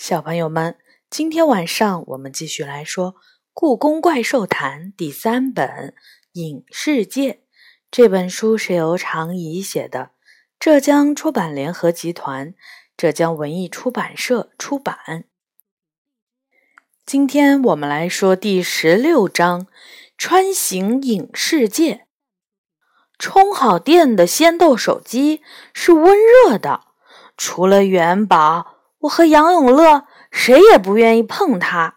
[0.00, 0.78] 小朋友们，
[1.10, 3.12] 今天晚上我们继续来说
[3.52, 5.68] 《故宫怪兽谈》第三本
[6.32, 7.32] 《影世界》。
[7.90, 10.12] 这本书是由常怡写的，
[10.58, 12.54] 浙江出版联合集团、
[12.96, 15.26] 浙江文艺出版社出版。
[17.04, 19.66] 今天我们来说第十六章
[20.16, 21.94] 《穿行影世界》。
[23.18, 25.42] 充好电的仙豆手机
[25.74, 26.84] 是温热的，
[27.36, 28.79] 除了元宝。
[29.00, 31.96] 我和杨永乐谁也不愿意碰它。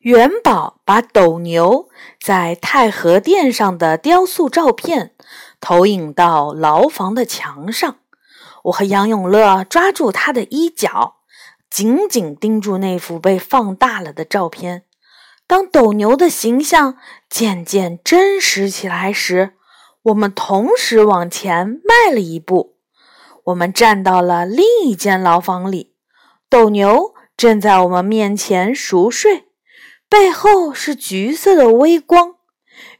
[0.00, 1.88] 元宝把斗牛
[2.20, 5.14] 在太和殿上的雕塑照片
[5.60, 7.96] 投影到牢房的墙上，
[8.64, 11.16] 我和杨永乐抓住他的衣角，
[11.68, 14.84] 紧紧盯住那幅被放大了的照片。
[15.48, 16.96] 当斗牛的形象
[17.28, 19.54] 渐渐真实起来时，
[20.02, 22.77] 我们同时往前迈了一步。
[23.48, 25.94] 我们站到了另一间牢房里，
[26.50, 29.46] 斗牛正在我们面前熟睡，
[30.06, 32.34] 背后是橘色的微光。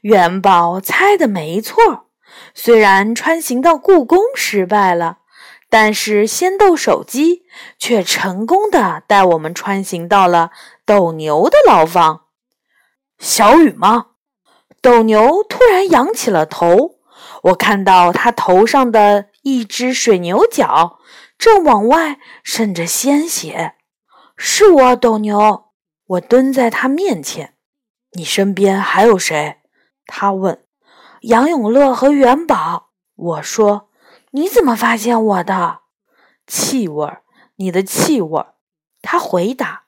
[0.01, 2.07] 元宝猜的没错，
[2.55, 5.19] 虽然穿行到故宫失败了，
[5.69, 7.43] 但是仙豆手机
[7.77, 10.49] 却成功的带我们穿行到了
[10.83, 12.21] 斗牛的牢房。
[13.19, 14.07] 小雨吗？
[14.81, 16.95] 斗牛突然仰起了头，
[17.43, 19.28] 我看到他头上的。
[19.43, 20.99] 一只水牛角
[21.37, 23.75] 正往外渗着鲜血，
[24.35, 25.65] 是我斗牛。
[26.05, 27.55] 我蹲在他面前。
[28.13, 29.57] 你身边还有谁？
[30.07, 30.65] 他问。
[31.21, 32.89] 杨永乐和元宝。
[33.15, 33.89] 我说。
[34.31, 35.79] 你怎么发现我的
[36.45, 37.17] 气味？
[37.55, 38.45] 你的气味？
[39.01, 39.85] 他回答。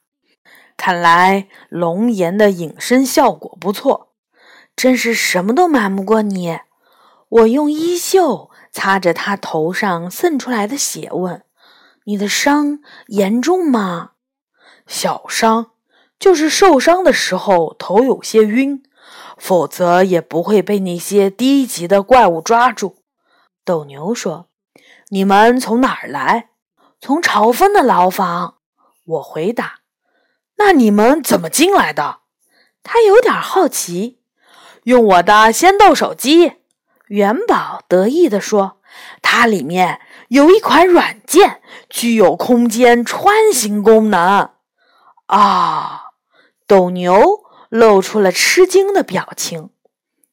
[0.78, 4.14] 看来龙岩的隐身效果不错，
[4.76, 6.60] 真是什么都瞒不过你。
[7.30, 8.51] 我用衣袖。
[8.72, 11.44] 擦着他头上渗出来的血，问
[12.06, 14.12] ：“你的伤严重吗
[14.88, 15.72] ？”“小伤，
[16.18, 18.84] 就是受伤的时候头有些晕，
[19.38, 23.04] 否则也不会被那些低级的怪物抓住。”
[23.66, 24.48] 斗牛说
[25.10, 26.50] ：“你们从哪儿来
[27.00, 28.56] ？”“从朝风的牢房。”
[29.06, 29.82] 我回答。
[30.58, 32.20] “那你们怎么进来的？”
[32.84, 34.22] 他有点好奇。
[34.86, 36.54] “用我的仙豆手机。”
[37.12, 38.78] 元宝得意地说
[39.22, 40.00] ：“它里面
[40.30, 44.52] 有一款软件，具有空间穿行功能。”
[45.28, 46.04] 啊！
[46.66, 49.72] 斗牛露出了吃惊的表情。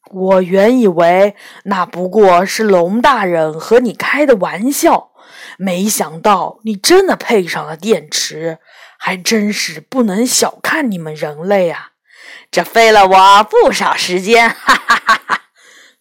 [0.09, 1.35] 我原以为
[1.65, 5.11] 那不过是龙大人和你开的玩笑，
[5.59, 8.59] 没想到你真的配上了电池，
[9.01, 11.91] 还真是不能小看你们人类啊！
[12.53, 15.43] 这费了我不少时间，哈哈哈哈。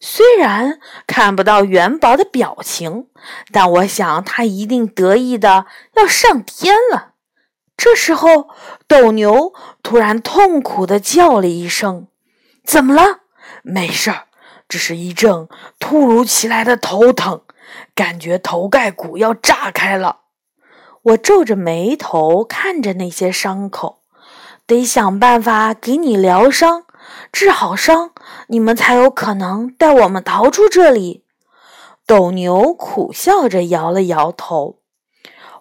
[0.00, 3.08] 虽然看不到元宝的表情，
[3.52, 5.66] 但我想他一定得意的
[5.96, 7.14] 要上天了。
[7.76, 8.48] 这时候，
[8.86, 12.08] 斗牛突然痛苦的叫了一声
[12.64, 13.20] ：“怎么了
[13.62, 14.26] ？”“没事儿，
[14.68, 15.48] 只是一阵
[15.78, 17.42] 突如其来的头疼，
[17.94, 20.20] 感觉头盖骨要炸开了。”
[21.02, 24.02] 我皱着眉头看着那些伤口，
[24.66, 26.84] 得想办法给你疗伤。
[27.32, 28.12] 治好伤，
[28.48, 31.24] 你们才有可能带我们逃出这里。
[32.06, 34.80] 斗牛苦笑着摇了摇头。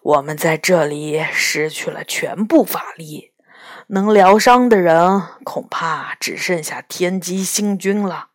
[0.01, 3.31] 我们在这里失去了全部法力，
[3.87, 8.29] 能疗伤的人恐怕只剩下天机星君了。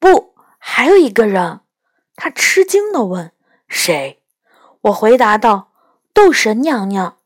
[0.00, 1.60] 不，还有一个人。
[2.16, 3.30] 他吃惊地问
[3.68, 4.22] ：“谁？”
[4.82, 5.70] 我回答道
[6.12, 7.16] ：“斗神娘娘。”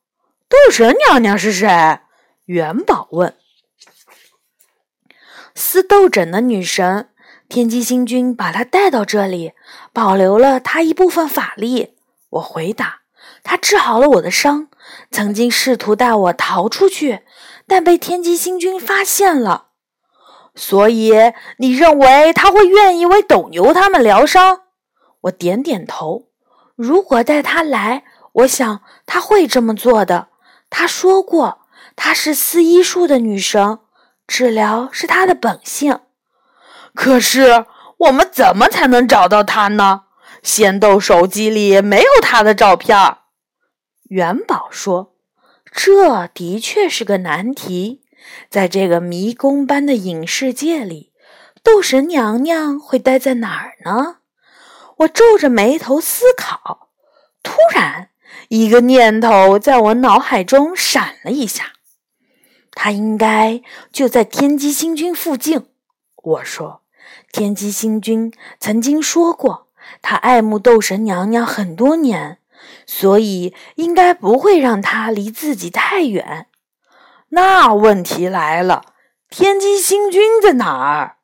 [0.50, 1.66] 斗神娘娘是谁？
[2.44, 3.34] 元宝问。
[5.54, 7.08] 撕斗枕的女神
[7.48, 9.52] 天机星君把她带到这里，
[9.92, 11.94] 保留了她一部分法力。
[12.30, 13.00] 我回答
[13.44, 14.68] ：“她治好了我的伤，
[15.10, 17.20] 曾经试图带我逃出去，
[17.66, 19.68] 但被天机星君发现了。
[20.54, 21.12] 所以
[21.58, 24.62] 你认为他会愿意为斗牛他们疗伤？”
[25.22, 26.28] 我点点头。
[26.74, 30.28] 如果带他来，我想他会这么做的。
[30.70, 33.78] 他说过，她是撕医术的女神。
[34.34, 36.00] 治疗是他的本性，
[36.94, 37.66] 可是
[37.98, 40.04] 我们怎么才能找到他呢？
[40.42, 43.18] 仙豆手机里没有他的照片。
[44.04, 45.16] 元宝说
[45.70, 48.04] ：“这的确是个难题，
[48.48, 51.12] 在这个迷宫般的影世界里，
[51.62, 54.16] 斗神娘娘会待在哪儿呢？”
[55.00, 56.88] 我皱着眉头思考，
[57.42, 58.08] 突然，
[58.48, 61.72] 一个念头在我脑海中闪了一下。
[62.72, 65.66] 他应该就在天机星君附近。
[66.16, 66.82] 我说，
[67.32, 69.68] 天机星君曾经说过，
[70.00, 72.38] 他爱慕斗神娘娘很多年，
[72.86, 76.46] 所以应该不会让他离自己太远。
[77.30, 78.82] 那问题来了，
[79.28, 81.16] 天机星君在哪儿？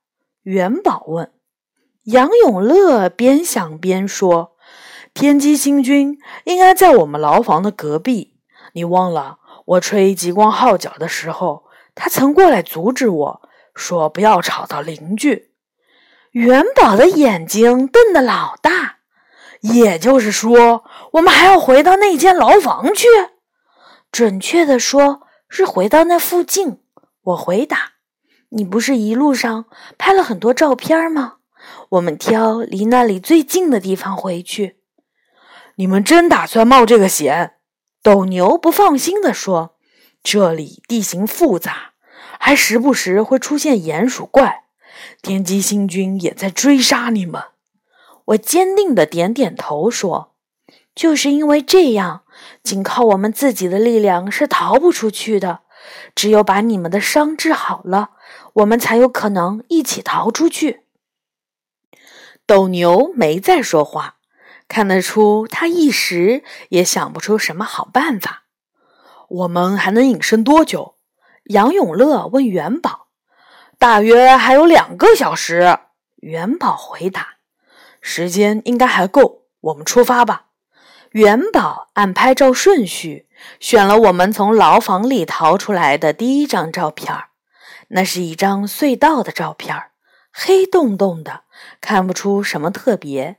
[0.42, 1.30] 元宝问。
[2.04, 4.56] 杨永乐边想边说
[5.12, 8.38] ：“天机星君应该在我们牢房的隔壁。
[8.72, 9.38] 你忘了，
[9.68, 13.42] 我吹极光号角的时候，他曾过来阻止我，
[13.74, 15.52] 说不要吵到邻居。”
[16.32, 18.96] 元宝的眼睛瞪得老大。
[19.60, 20.84] 也就是说，
[21.14, 23.06] 我们还要回到那间牢房去？
[24.10, 26.80] 准确的说，是回到那附近。
[27.22, 27.94] 我回答
[28.50, 29.66] ：“你不是一路上
[29.98, 31.38] 拍了很多照片吗？
[31.90, 34.78] 我们挑离那里最近的地方回去。”
[35.76, 37.57] 你们真打算冒这个险？
[38.02, 39.76] 斗牛不放心地说
[40.22, 41.92] ：“这里地形复杂，
[42.38, 44.64] 还时不时会出现鼹鼠怪，
[45.20, 47.42] 天机星君也在追杀你们。”
[48.26, 50.34] 我坚定的点点头，说
[50.94, 52.24] ：“就是因为这样，
[52.62, 55.60] 仅靠我们自己的力量是逃不出去的。
[56.14, 58.10] 只有把你们的伤治好了，
[58.54, 60.82] 我们才有可能一起逃出去。”
[62.46, 64.17] 斗牛没再说话，
[64.68, 68.44] 看得出他一时也想不出什么好办法。
[69.28, 70.96] 我们还能隐身多久？
[71.44, 73.08] 杨永乐问元宝。
[73.78, 75.78] 大约还有两个小时。
[76.16, 77.36] 元宝回答。
[78.00, 80.46] 时间应该还够，我们出发吧。
[81.12, 83.28] 元宝按拍照顺序
[83.60, 87.14] 选了我们从牢房里逃出来的第一张照片，
[87.88, 89.74] 那是一张隧道的照片，
[90.32, 91.44] 黑洞洞的，
[91.80, 93.38] 看不出什么特别。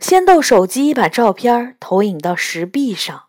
[0.00, 3.24] 先逗手机把照片投影到石壁上，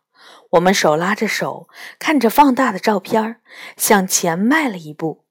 [0.52, 1.68] 我们手拉着手，
[2.00, 3.42] 看着放大的照片，
[3.78, 5.26] 向前迈了一步。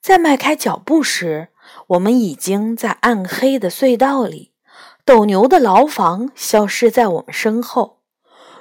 [0.00, 1.48] 在迈开脚步时，
[1.88, 4.52] 我们已经在暗黑的隧道里。
[5.04, 8.02] 斗牛的牢房消失在我们身后。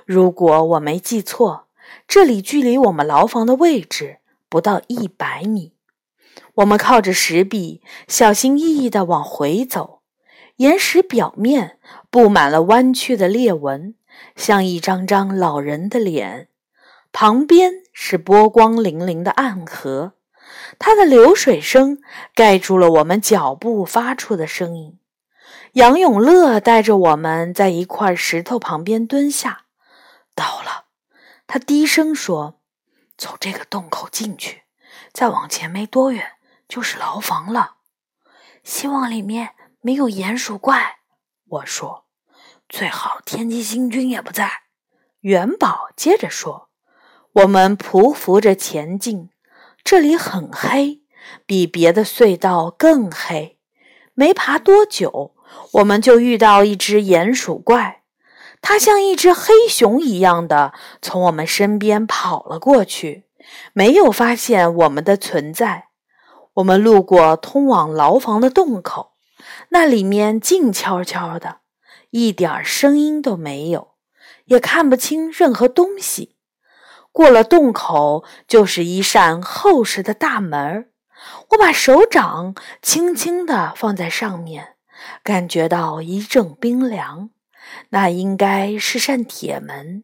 [0.05, 1.67] 如果我没记错，
[2.07, 5.73] 这里距离我们牢房的位置不到一百米。
[6.55, 9.99] 我们靠着石壁，小心翼翼地往回走。
[10.55, 11.77] 岩石表面
[12.09, 13.95] 布满了弯曲的裂纹，
[14.35, 16.49] 像一张张老人的脸。
[17.11, 20.13] 旁边是波光粼粼的暗河，
[20.77, 21.99] 它的流水声
[22.35, 24.99] 盖住了我们脚步发出的声音。
[25.73, 29.65] 杨永乐带着我们在一块石头旁边蹲下。
[30.35, 30.85] 到了，
[31.47, 32.59] 他低声说
[33.17, 34.63] ：“从这个洞口进去，
[35.11, 36.33] 再往前没多远
[36.67, 37.75] 就是牢房了。
[38.63, 39.51] 希望里面
[39.81, 40.96] 没有鼹鼠怪。”
[41.49, 42.05] 我说
[42.69, 44.51] ：“最好天机星君也不在。”
[45.21, 46.69] 元宝接着说
[47.33, 49.29] ：“我们匍匐着前进，
[49.83, 51.01] 这里很黑，
[51.45, 53.59] 比别的隧道更黑。
[54.13, 55.33] 没爬多久。”
[55.71, 58.03] 我们就遇到一只鼹鼠怪，
[58.61, 63.23] 它像一只黑熊一样的从我们身边跑了过去，
[63.71, 65.87] 没有发现我们的存在。
[66.55, 69.13] 我们路过通往牢房的洞口，
[69.69, 71.59] 那里面静悄悄的，
[72.11, 73.95] 一点声音都没有，
[74.45, 76.35] 也看不清任何东西。
[77.11, 80.91] 过了洞口，就是一扇厚实的大门
[81.49, 84.75] 我把手掌轻轻地放在上面。
[85.23, 87.29] 感觉到一阵冰凉，
[87.89, 90.03] 那应该是扇铁门。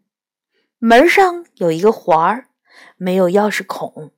[0.78, 2.48] 门上有一个环儿，
[2.98, 4.12] 没有钥匙孔。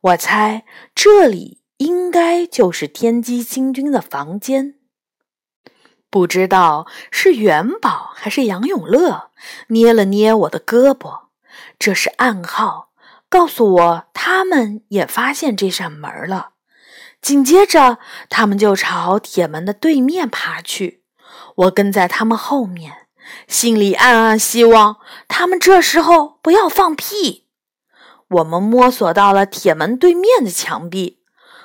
[0.00, 4.74] 我猜这里应该就是天机星君的房间。
[6.10, 9.30] 不知道是元宝还是杨永乐
[9.68, 11.28] 捏了捏我的胳膊，
[11.78, 12.90] 这是暗号，
[13.30, 16.50] 告诉我他们也发现这扇门了。
[17.22, 21.04] 紧接着，他们就朝铁门的对面爬去。
[21.56, 23.06] 我跟在他们后面，
[23.48, 27.46] 心里暗暗希望他们这时候不要放屁。
[28.28, 31.19] 我们摸索到了铁门对面的墙壁，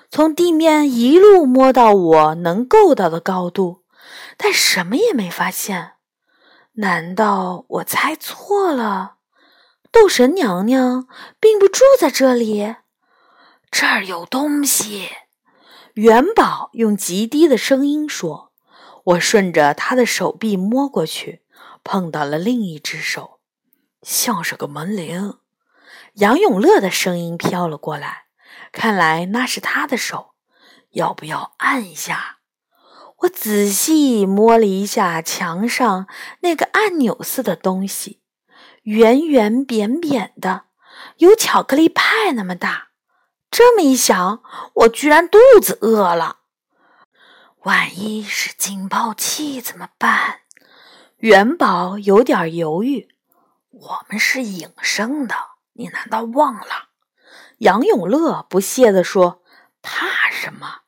[0.10, 3.84] 从地面一路摸到我能够到的高度，
[4.38, 5.94] 但什么也没发现。
[6.74, 9.16] 难道我猜错了？
[9.92, 11.08] 斗神娘娘
[11.40, 12.76] 并不住在这里？
[13.72, 15.10] 这儿有东西。
[15.94, 18.52] 元宝用极低的声音说
[19.06, 21.44] ：“我顺着他的手臂摸过去，
[21.84, 23.40] 碰到了另一只手，
[24.02, 25.36] 像是个门铃。”
[26.16, 28.25] 杨永乐的声音飘了过来，
[28.76, 30.36] 看来那是他的手。
[30.92, 32.38] 要不要按一下？
[33.20, 36.08] 我仔细摸了一下墙上
[36.42, 38.22] 那个按钮似的东西，
[38.84, 40.66] 圆圆扁扁的，
[41.18, 42.90] 有巧克力派那么大。
[43.50, 46.40] 这么一想，我居然肚子饿了。
[47.64, 50.42] 万一是警报器怎么办？
[51.18, 53.08] 元宝有点犹豫。
[53.72, 55.36] 我们是隐生的，
[55.74, 56.90] 你难道忘了？
[57.60, 59.42] 杨永乐不屑地说
[59.82, 60.80] ：“怕什么？”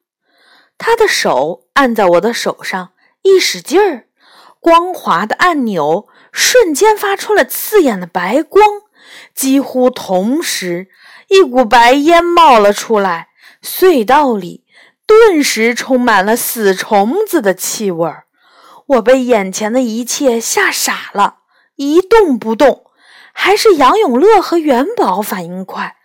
[0.78, 2.92] 他的手按在我的手上，
[3.24, 4.08] 一使劲儿，
[4.60, 8.64] 光滑的按钮瞬间发出了刺眼的白光。
[9.34, 10.90] 几乎同时，
[11.30, 13.30] 一股白烟冒了出来，
[13.64, 14.66] 隧道里
[15.06, 18.26] 顿时充满了死虫子的气味儿。
[18.88, 21.40] 我被眼前的一切吓傻了，
[21.76, 22.86] 一动不动。
[23.34, 25.97] 还是杨永乐和元宝反应快，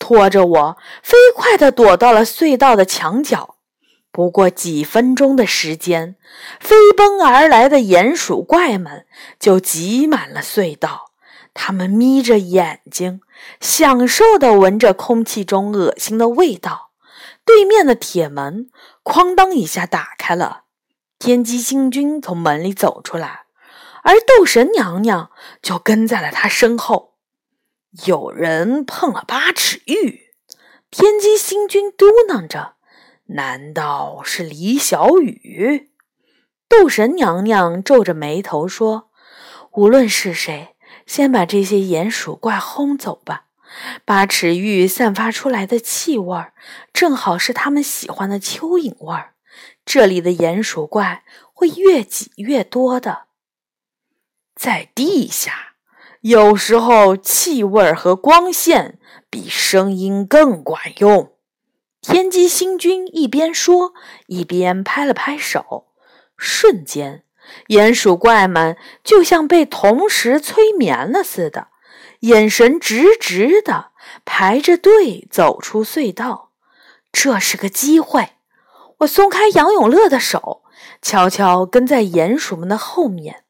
[0.00, 3.54] 拖着我飞快地躲到了隧道的墙角。
[4.10, 6.16] 不过几分钟的时间，
[6.58, 9.06] 飞奔而来的鼹鼠怪们
[9.38, 11.12] 就挤满了隧道。
[11.54, 13.20] 他们眯着眼睛，
[13.60, 16.90] 享受地闻着空气中恶心的味道。
[17.44, 18.70] 对面的铁门
[19.04, 20.62] 哐当一下打开了，
[21.18, 23.42] 天机星君从门里走出来。
[24.02, 25.30] 而斗神娘娘
[25.60, 27.09] 就跟在了他身后。
[28.06, 30.32] 有人碰了八尺玉，
[30.90, 32.76] 天机星君嘟囔着
[33.34, 35.90] ：“难道是李小雨？”
[36.68, 39.10] 斗神娘娘皱着眉头说
[39.74, 43.46] ：“无论是谁，先把这些鼹鼠怪轰走吧。
[44.04, 46.46] 八尺玉散发出来的气味，
[46.92, 49.34] 正好是他们喜欢的蚯蚓味儿。
[49.84, 53.26] 这里的鼹鼠怪会越挤越多的。”
[54.54, 55.69] 在地下，
[56.20, 58.98] 有时候气味和光线
[59.30, 61.32] 比声音更管用。
[62.02, 63.94] 天机星君一边说，
[64.26, 65.86] 一边拍了拍手，
[66.36, 67.24] 瞬间，
[67.68, 71.68] 鼹鼠怪们就像被同时催眠了似的，
[72.20, 73.92] 眼神直直的
[74.26, 76.50] 排着队走出隧道。
[77.10, 78.34] 这是个机会，
[78.98, 80.64] 我松开杨永乐的手，
[81.00, 83.44] 悄悄跟在鼹鼠们的后面。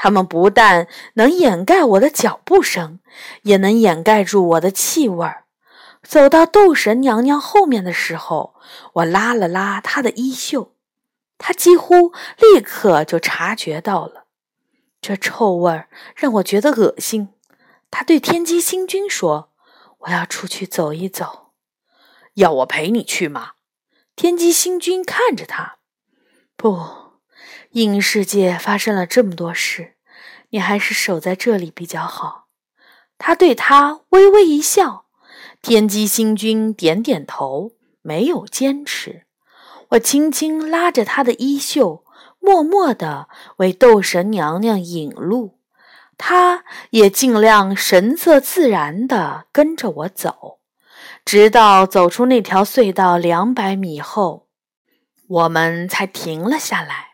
[0.00, 3.00] 他们不但能掩盖我的脚步声，
[3.42, 5.46] 也能掩盖住我的气味儿。
[6.04, 8.54] 走到斗神娘娘后面的时候，
[8.92, 10.72] 我拉了拉她的衣袖，
[11.36, 14.26] 她几乎立刻就察觉到了
[15.00, 17.30] 这臭味儿，让我觉得恶心。
[17.90, 19.50] 她对天机星君说
[20.06, 21.50] ：“我要出去走一走，
[22.34, 23.54] 要我陪你去吗？”
[24.14, 25.78] 天机星君看着他，
[26.56, 26.97] 不。
[27.84, 29.94] 影世界发生了这么多事，
[30.50, 32.46] 你还是守在这里比较好。
[33.18, 35.06] 他对他微微一笑。
[35.60, 39.24] 天机星君点点头，没有坚持。
[39.90, 42.04] 我轻轻拉着他的衣袖，
[42.38, 45.58] 默默地为斗神娘娘引路。
[46.16, 50.60] 他也尽量神色自然地跟着我走，
[51.24, 54.46] 直到走出那条隧道两百米后，
[55.28, 57.07] 我们才停了下来。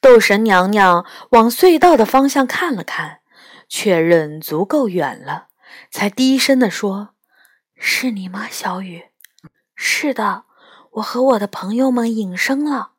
[0.00, 3.20] 斗神娘娘往隧道的方向看了看，
[3.68, 5.48] 确认足够远了，
[5.90, 7.10] 才低声地说
[7.76, 9.06] ：“是你吗，小雨
[9.74, 10.44] ？”“是的，
[10.92, 12.92] 我和我的朋友们隐身了。”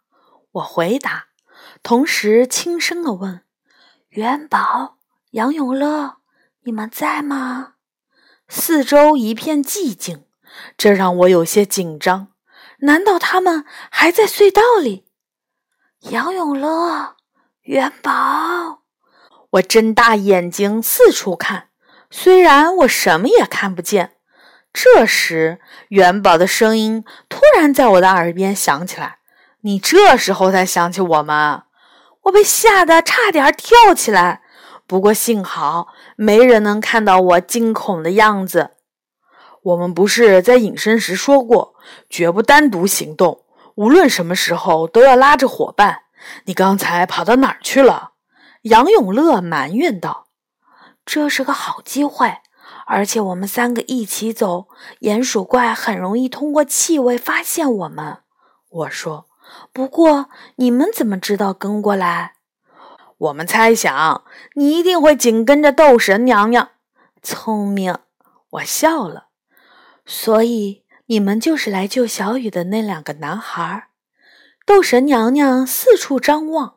[0.53, 1.27] 我回答，
[1.83, 3.41] 同时轻声地问
[4.09, 4.97] ：“元宝、
[5.31, 6.17] 杨永乐，
[6.63, 7.73] 你们在吗？”
[8.49, 10.25] 四周一片寂静，
[10.75, 12.29] 这让我有些紧张。
[12.79, 15.05] 难道他们还在隧道里？
[16.03, 17.15] 杨永乐，
[17.63, 18.83] 元宝，
[19.49, 21.67] 我睁大眼睛四处看，
[22.09, 24.13] 虽然我什么也看不见。
[24.71, 29.17] 这时，元宝的声音突然在我的耳边响起来
[29.61, 31.63] ：“你这时候才想起我们？”
[32.23, 34.41] 我被吓得差点跳起来，
[34.87, 38.71] 不过幸好没人能看到我惊恐的样子。
[39.63, 41.75] 我们不是在隐身时说过，
[42.09, 43.43] 绝不单独行动。
[43.79, 46.01] 无论什么时候都要拉着伙伴。
[46.43, 48.11] 你刚才跑到哪儿去了？
[48.63, 50.27] 杨永乐埋怨道
[51.05, 52.39] ：“这是个好机会，
[52.85, 54.67] 而且我们三个一起走，
[54.99, 58.17] 鼹鼠怪很容易通过气味发现我们。”
[58.67, 59.27] 我说
[59.71, 62.33] ：“不过你们怎么知道跟过来？”
[63.17, 66.71] 我们猜想你一定会紧跟着斗神娘娘。
[67.21, 67.97] 聪明，
[68.49, 69.27] 我笑了。
[70.05, 70.83] 所以。
[71.11, 73.87] 你们就是来救小雨的那两个男孩。
[74.63, 76.75] 斗神娘娘四处张望。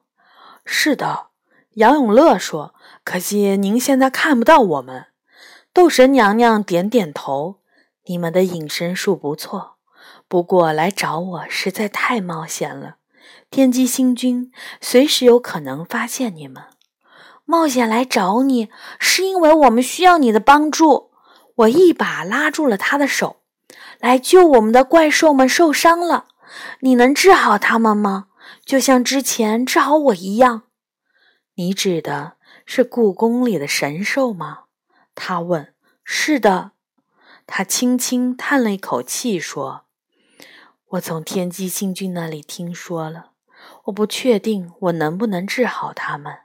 [0.64, 1.26] 是的，
[1.72, 2.74] 杨永乐说。
[3.04, 5.08] 可惜您现在看不到我们。
[5.74, 7.60] 斗神娘娘点点头。
[8.06, 9.76] 你们的隐身术不错，
[10.26, 12.96] 不过来找我实在太冒险了。
[13.50, 16.64] 天机星君随时有可能发现你们。
[17.44, 21.10] 冒险来找你，是因为我们需要你的帮助。
[21.56, 23.41] 我一把拉住了他的手。
[24.02, 26.26] 来救我们的怪兽们受伤了，
[26.80, 28.26] 你能治好他们吗？
[28.64, 30.64] 就像之前治好我一样。
[31.54, 32.32] 你指的
[32.66, 34.64] 是故宫里的神兽吗？
[35.14, 35.72] 他问。
[36.02, 36.72] “是的。”
[37.46, 39.84] 他轻轻叹了一口气说
[40.90, 43.30] ：“我从天机星君那里听说了，
[43.84, 46.38] 我不确定我能不能治好他们。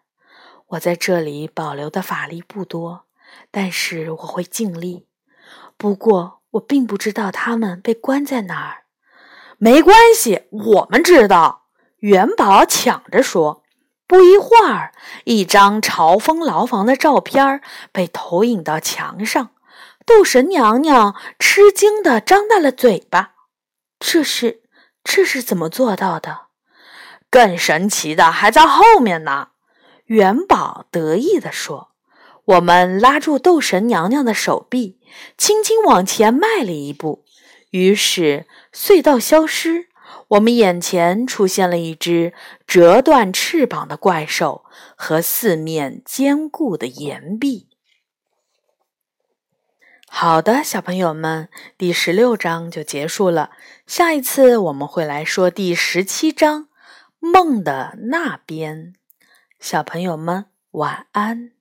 [0.67, 3.05] 我在这里保留的法力不多，
[3.49, 5.07] 但是我会尽力。
[5.75, 8.83] 不过我并不知道他们被关在哪儿。”
[9.57, 11.63] 没关系，我们知道。
[11.99, 13.63] 元宝抢着说。
[14.09, 14.93] 不一会儿，
[15.25, 17.61] 一张朝风牢房的照片
[17.91, 19.49] 被投影到墙上。
[20.05, 23.33] 斗神娘娘吃惊地张大了嘴巴
[23.99, 24.61] ：“这是，
[25.03, 26.43] 这是怎么做到的？
[27.29, 29.49] 更神奇的还在后面呢！”
[30.07, 31.91] 元宝得意地说
[32.47, 34.99] ：“我们拉住斗神娘娘的手臂，
[35.37, 37.25] 轻轻往前迈了一步。”
[37.71, 39.89] 于是隧道消失，
[40.29, 42.33] 我们眼前出现了一只
[42.65, 44.63] 折断翅膀的怪兽
[44.95, 47.67] 和四面坚固的岩壁。
[50.07, 53.51] 好的，小朋友们，第十六章就结束了。
[53.85, 56.63] 下一次我们会来说第十七章
[57.19, 58.93] 《梦的那边》。
[59.59, 61.56] 小朋友们，晚安。